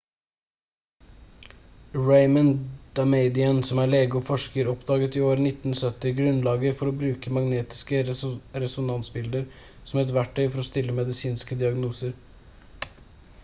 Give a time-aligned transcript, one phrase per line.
[2.05, 2.63] raymond
[2.99, 8.01] damadian som er lege og forsker oppdaget i år 1970 grunnlaget for å bruke magnetiske
[8.65, 9.47] resonansbilder
[9.93, 12.19] som et verktøy for å stille medisinske diagnoser